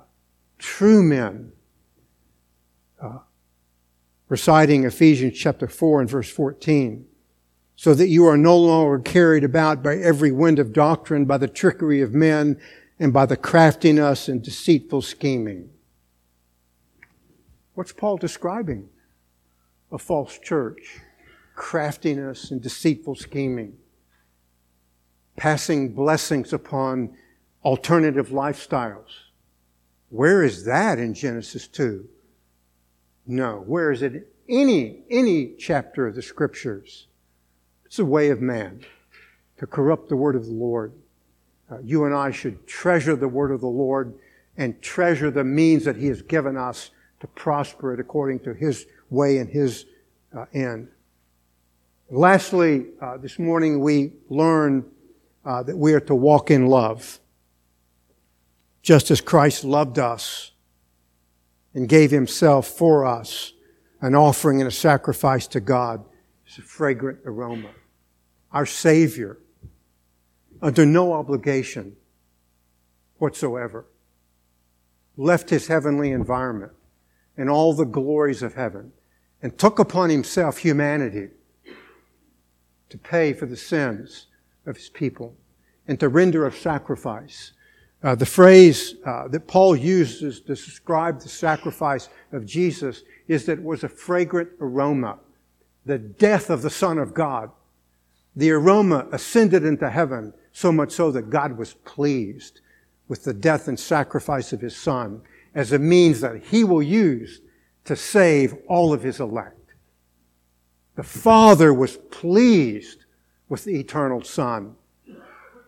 [0.59, 1.51] true men.
[3.01, 3.17] Uh,
[4.29, 7.05] reciting Ephesians chapter 4 and verse 14.
[7.75, 11.47] So that you are no longer carried about by every wind of doctrine, by the
[11.47, 12.59] trickery of men,
[12.99, 15.69] and by the craftiness and deceitful scheming.
[17.73, 18.89] What's Paul describing?
[19.91, 20.99] A false church,
[21.55, 23.77] craftiness and deceitful scheming,
[25.35, 27.15] passing blessings upon
[27.63, 29.09] alternative lifestyles.
[30.09, 32.07] Where is that in Genesis 2?
[33.25, 33.63] No.
[33.65, 34.31] Where is it?
[34.47, 37.07] Any, any chapter of the scriptures.
[37.93, 38.83] It's a way of man
[39.59, 40.93] to corrupt the word of the Lord.
[41.69, 44.15] Uh, you and I should treasure the word of the Lord
[44.57, 48.87] and treasure the means that he has given us to prosper it according to his
[49.11, 49.85] way and his
[50.35, 50.87] uh, end.
[52.09, 54.89] Lastly, uh, this morning we learn
[55.45, 57.19] uh, that we are to walk in love
[58.81, 60.49] just as Christ loved us
[61.75, 63.53] and gave himself for us,
[64.01, 66.03] an offering and a sacrifice to God.
[66.47, 67.69] It's a fragrant aroma.
[68.53, 69.39] Our Savior,
[70.61, 71.95] under no obligation
[73.17, 73.85] whatsoever,
[75.17, 76.71] left his heavenly environment
[77.35, 78.91] and all the glories of heaven
[79.41, 81.29] and took upon himself humanity
[82.89, 84.27] to pay for the sins
[84.65, 85.35] of his people
[85.87, 87.51] and to render a sacrifice
[88.03, 93.59] uh, the phrase uh, that Paul uses to describe the sacrifice of Jesus is that
[93.59, 95.19] it was a fragrant aroma.
[95.85, 97.49] The death of the Son of God
[98.35, 102.61] The aroma ascended into heaven, so much so that God was pleased
[103.07, 105.21] with the death and sacrifice of his son
[105.53, 107.41] as a means that he will use
[107.85, 109.73] to save all of his elect.
[110.95, 113.05] The Father was pleased
[113.49, 114.75] with the eternal Son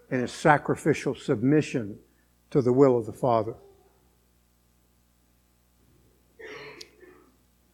[0.10, 1.98] and his sacrificial submission
[2.52, 3.56] to the will of the Father.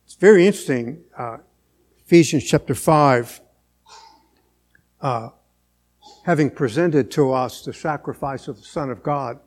[0.05, 1.03] It's very interesting.
[1.17, 1.37] Uh,
[2.05, 3.41] Ephesians chapter 5,
[5.01, 5.29] uh,
[6.25, 9.39] having presented to us the sacrifice of the Son of God,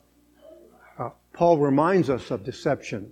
[0.98, 3.10] uh, Paul reminds us of deception.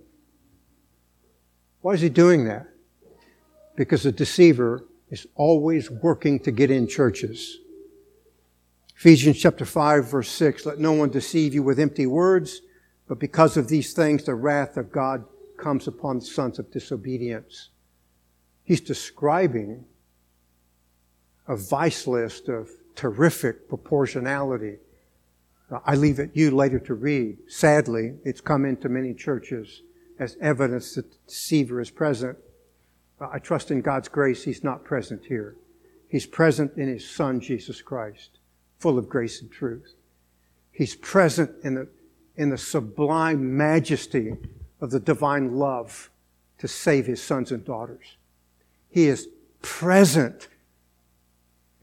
[1.81, 2.67] Why is he doing that?
[3.75, 7.59] Because the deceiver is always working to get in churches.
[8.95, 12.61] Ephesians chapter 5 verse 6, let no one deceive you with empty words,
[13.07, 15.25] but because of these things the wrath of God
[15.57, 17.69] comes upon the sons of disobedience.
[18.63, 19.85] He's describing
[21.47, 24.77] a vice list of terrific proportionality.
[25.71, 27.37] Uh, I leave it you later to read.
[27.47, 29.81] Sadly, it's come into many churches
[30.19, 32.37] as evidence that the deceiver is present.
[33.19, 35.55] Uh, I trust in God's grace he's not present here.
[36.07, 38.39] He's present in his son, Jesus Christ
[38.83, 39.93] full of grace and truth.
[40.73, 41.87] He's present in the,
[42.35, 44.35] in the sublime majesty
[44.81, 46.09] of the divine love
[46.57, 48.17] to save his sons and daughters.
[48.89, 49.29] He is
[49.61, 50.49] present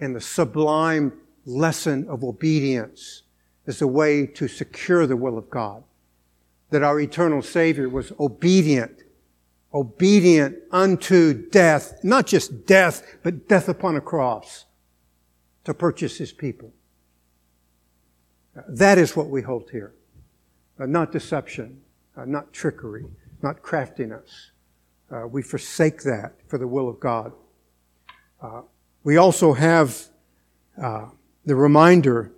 [0.01, 1.12] in the sublime
[1.44, 3.22] lesson of obedience
[3.66, 5.84] as a way to secure the will of God.
[6.70, 9.03] That our eternal Savior was obedient,
[9.74, 14.66] obedient unto death, not just death, but death upon a cross
[15.64, 16.72] to purchase his people.
[18.68, 19.94] That is what we hold here.
[20.78, 21.80] Uh, not deception,
[22.16, 23.05] uh, not trickery,
[23.42, 24.53] not craftiness.
[25.11, 27.32] Uh, we forsake that for the will of God.
[29.03, 30.09] We also have
[30.80, 31.07] uh,
[31.44, 32.32] the reminder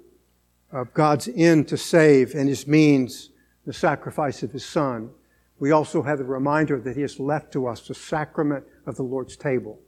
[0.70, 3.30] of God's end to save and his means,
[3.66, 5.10] the sacrifice of his son.
[5.58, 9.02] We also have the reminder that he has left to us the sacrament of the
[9.02, 9.80] Lord's table.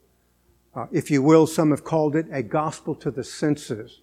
[0.75, 4.01] Uh, if you will, some have called it a gospel to the senses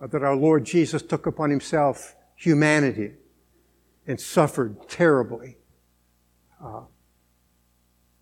[0.00, 3.12] uh, that our Lord Jesus took upon himself humanity
[4.06, 5.56] and suffered terribly.
[6.62, 6.82] Uh,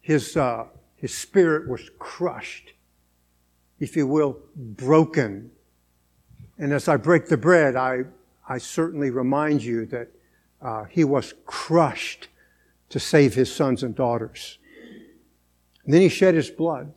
[0.01, 2.74] his, uh, his spirit was crushed,
[3.85, 5.51] if you will, broken.
[6.59, 8.05] And as I break the bread, I,
[8.49, 10.09] I certainly remind you that
[10.63, 12.29] uh, he was crushed
[12.89, 14.59] to save his sons and daughters.
[15.85, 16.93] And then he shed his blood.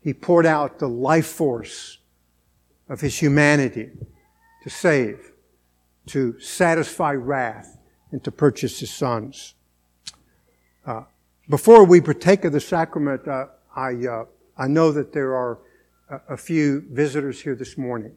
[0.00, 1.98] He poured out the life force
[2.88, 3.90] of his humanity
[4.64, 5.32] to save,
[6.06, 7.78] to satisfy wrath,
[8.10, 9.54] and to purchase his sons.
[10.84, 11.02] Uh,
[11.48, 13.46] before we partake of the sacrament, uh,
[13.76, 14.24] I, uh,
[14.60, 15.58] I know that there are
[16.10, 18.14] a, a, few visitors here this morning.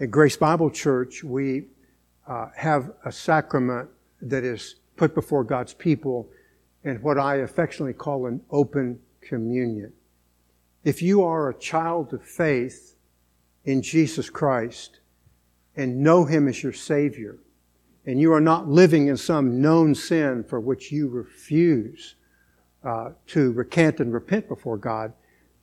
[0.00, 1.66] At Grace Bible Church, we
[2.26, 3.88] uh, have a sacrament
[4.22, 6.28] that is put before God's people
[6.82, 9.92] in what I affectionately call an open communion.
[10.82, 12.96] If you are a child of faith,
[13.64, 14.98] in Jesus Christ
[15.76, 17.38] and know Him as your Savior,
[18.04, 22.16] and you are not living in some known sin for which you refuse
[22.82, 25.12] uh, to recant and repent before God,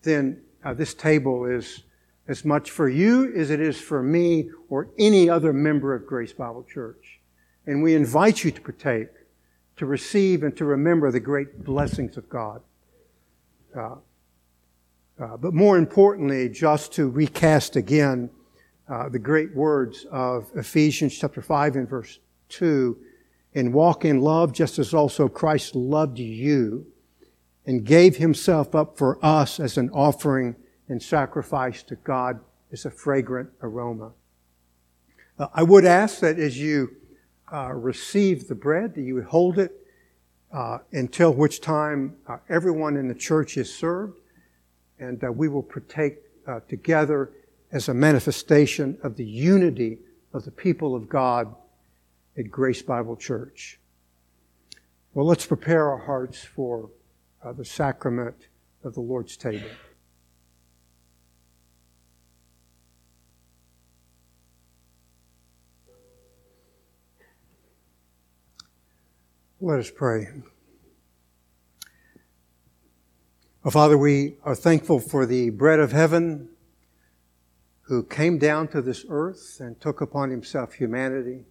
[0.03, 1.83] then uh, this table is
[2.27, 6.33] as much for you as it is for me or any other member of Grace
[6.33, 7.19] Bible Church.
[7.65, 9.09] And we invite you to partake,
[9.77, 12.61] to receive and to remember the great blessings of God.
[13.75, 13.95] Uh,
[15.19, 18.29] uh, but more importantly, just to recast again
[18.87, 22.19] uh, the great words of Ephesians chapter 5 and verse
[22.49, 22.97] 2
[23.55, 26.85] and walk in love just as also Christ loved you
[27.69, 30.55] and gave himself up for us as an offering
[30.87, 32.39] and sacrifice to God
[32.71, 34.13] as a fragrant aroma.
[35.37, 36.95] Uh, I would ask that as you
[37.53, 39.71] uh, receive the bread, that you would hold it
[40.51, 44.19] uh, until which time uh, everyone in the church is served
[44.97, 46.17] and uh, we will partake
[46.47, 47.29] uh, together
[47.71, 49.99] as a manifestation of the unity
[50.33, 51.53] of the people of God
[52.35, 53.79] at Grace Bible Church.
[55.13, 56.89] Well, let's prepare our hearts for
[57.43, 58.47] uh, the sacrament
[58.83, 59.69] of the Lord's table.
[69.61, 70.29] Let us pray.
[73.65, 76.47] Oh, Father, we are thankful for the bread of heaven
[77.81, 81.43] who came down to this earth and took upon himself humanity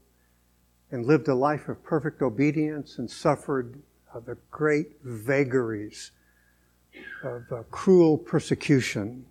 [0.91, 3.83] and lived a life of perfect obedience and suffered
[4.15, 6.13] uh, the great vagaries
[7.23, 9.27] of uh, cruel persecution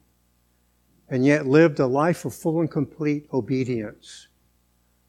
[1.09, 4.27] and yet lived a life of full and complete obedience.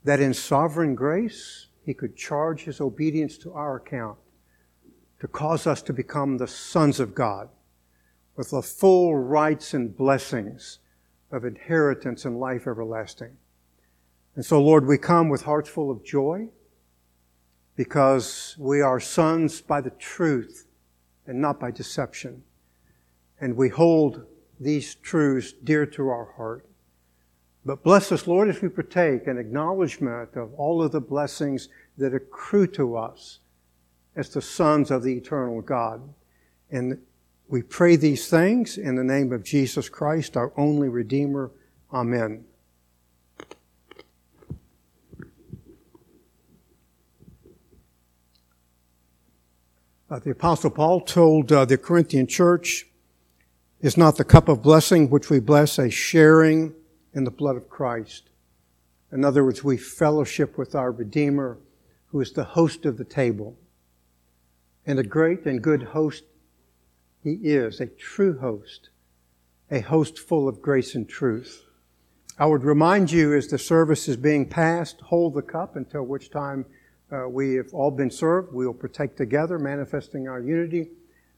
[0.04, 4.18] That in sovereign grace, he could charge his obedience to our account
[5.20, 7.48] to cause us to become the sons of God
[8.36, 10.78] with the full rights and blessings
[11.32, 13.36] of inheritance and life everlasting.
[14.36, 16.48] And so, Lord, we come with hearts full of joy
[17.78, 20.66] because we are sons by the truth
[21.28, 22.42] and not by deception.
[23.40, 24.26] And we hold
[24.58, 26.66] these truths dear to our heart.
[27.64, 31.68] But bless us, Lord, as we partake an acknowledgement of all of the blessings
[31.98, 33.38] that accrue to us
[34.16, 36.02] as the sons of the eternal God.
[36.72, 36.98] And
[37.46, 41.52] we pray these things in the name of Jesus Christ, our only Redeemer.
[41.92, 42.44] Amen.
[50.10, 52.86] Uh, the Apostle Paul told uh, the Corinthian church,
[53.80, 56.74] is not the cup of blessing which we bless a sharing
[57.14, 58.30] in the blood of Christ.
[59.12, 61.58] In other words, we fellowship with our Redeemer,
[62.06, 63.56] who is the host of the table.
[64.86, 66.24] And a great and good host
[67.22, 68.90] he is, a true host,
[69.70, 71.64] a host full of grace and truth.
[72.38, 76.30] I would remind you as the service is being passed, hold the cup until which
[76.30, 76.64] time
[77.10, 78.52] uh, we have all been served.
[78.52, 80.90] We will partake together, manifesting our unity.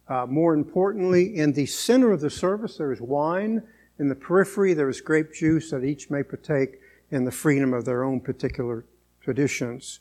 [0.09, 3.63] Uh, more importantly, in the center of the service, there is wine.
[3.99, 7.85] In the periphery, there is grape juice that each may partake in the freedom of
[7.85, 8.85] their own particular
[9.21, 10.01] traditions.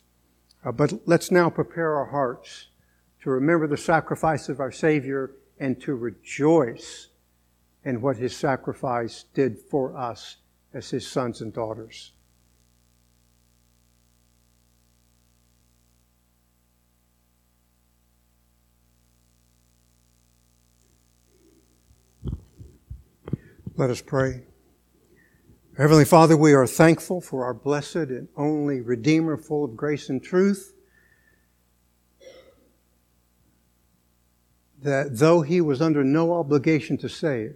[0.66, 2.68] Uh, but let's now prepare our hearts
[3.22, 7.10] to remember the sacrifice of our Savior and to rejoice
[7.84, 10.38] in what His sacrifice did for us
[10.74, 12.14] as His sons and daughters.
[23.80, 24.42] Let us pray.
[25.78, 30.22] Heavenly Father, we are thankful for our blessed and only Redeemer, full of grace and
[30.22, 30.74] truth.
[34.82, 37.56] That though he was under no obligation to save,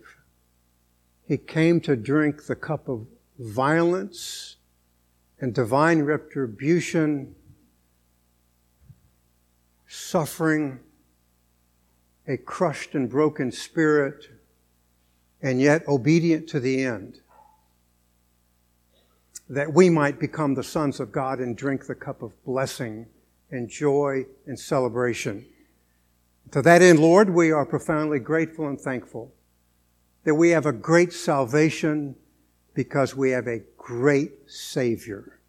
[1.27, 3.05] he came to drink the cup of
[3.37, 4.55] violence
[5.41, 7.35] and divine retribution,
[9.87, 10.79] suffering,
[12.25, 14.32] a crushed and broken spirit,
[15.43, 17.19] and yet obedient to the end,
[19.49, 23.05] that we might become the sons of God and drink the cup of blessing
[23.51, 25.45] and joy and celebration.
[26.51, 29.33] To that end, Lord, we are profoundly grateful and thankful
[30.23, 32.15] that we have a great salvation
[32.73, 35.39] because we have a great Savior,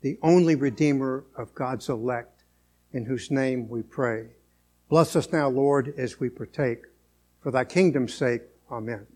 [0.00, 2.42] the only Redeemer of God's elect,
[2.92, 4.26] in whose name we pray.
[4.88, 6.82] Bless us now, Lord, as we partake.
[7.40, 9.06] For thy kingdom's sake, amen.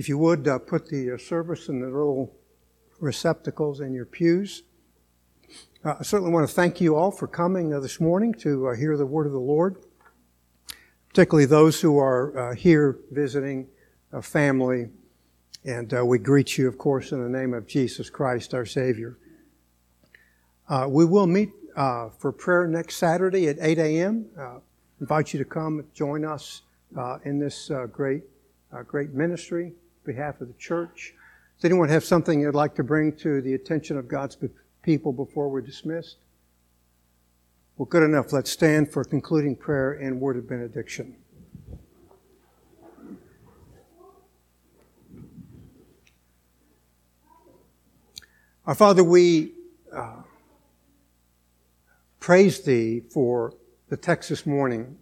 [0.00, 2.34] If you would, uh, put the uh, service in the little
[3.00, 4.62] receptacles in your pews.
[5.84, 8.74] Uh, I certainly want to thank you all for coming uh, this morning to uh,
[8.76, 9.76] hear the word of the Lord,
[11.10, 13.68] particularly those who are uh, here visiting
[14.10, 14.88] a family.
[15.66, 19.18] And we greet you, of course, in the name of Jesus Christ, our Savior.
[20.88, 24.30] we will meet for prayer next Saturday at 8 a.m.
[24.98, 26.62] invite you to come join us
[27.26, 28.22] in this great,
[28.86, 29.74] great ministry
[30.04, 31.14] behalf of the church.
[31.56, 34.36] Does anyone have something you'd like to bring to the attention of God's
[34.82, 36.16] people before we're dismissed?
[37.76, 38.32] Well, good enough.
[38.32, 41.16] Let's stand for concluding prayer and word of benediction.
[48.66, 49.52] Our Father, we
[49.92, 50.22] uh,
[52.20, 53.54] praise Thee for
[53.88, 54.96] the text this morning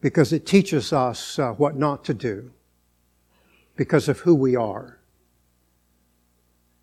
[0.00, 2.52] because it teaches us uh, what not to do
[3.76, 5.00] because of who we are.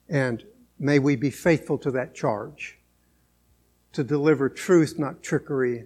[0.10, 0.44] And
[0.78, 2.78] may we be faithful to that charge
[3.94, 5.86] to deliver truth, not trickery,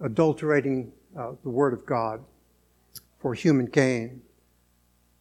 [0.00, 2.22] adulterating uh, the Word of God
[3.18, 4.22] for human gain,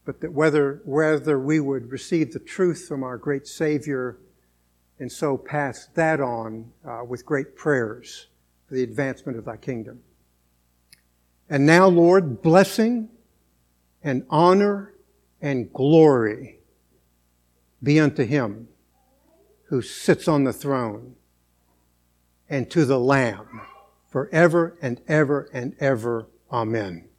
[0.06, 4.18] but that whether, whether we would receive the truth from our great Savior
[5.00, 8.28] and so pass that on uh, with great prayers
[8.68, 10.02] for the advancement of thy kingdom.
[11.50, 13.10] And now, Lord, blessing
[14.08, 14.93] and honor
[15.41, 16.60] and glory
[17.84, 18.70] be unto him
[19.66, 21.14] who sits on the throne
[22.49, 23.62] and to the Lamb
[24.10, 26.28] forever and ever and ever.
[26.49, 27.10] Amen.